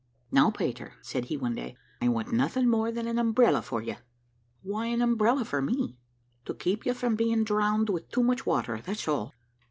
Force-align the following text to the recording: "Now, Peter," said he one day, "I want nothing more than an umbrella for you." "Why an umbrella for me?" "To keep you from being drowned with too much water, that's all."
"Now, 0.31 0.49
Peter," 0.49 0.93
said 1.03 1.25
he 1.25 1.37
one 1.37 1.53
day, 1.53 1.77
"I 2.01 2.07
want 2.07 2.33
nothing 2.33 2.67
more 2.67 2.91
than 2.91 3.05
an 3.05 3.19
umbrella 3.19 3.61
for 3.61 3.83
you." 3.83 3.97
"Why 4.63 4.87
an 4.87 4.99
umbrella 4.99 5.45
for 5.45 5.61
me?" 5.61 5.95
"To 6.45 6.55
keep 6.55 6.87
you 6.87 6.95
from 6.95 7.15
being 7.15 7.43
drowned 7.43 7.87
with 7.91 8.09
too 8.09 8.23
much 8.23 8.43
water, 8.43 8.81
that's 8.83 9.07
all." 9.07 9.35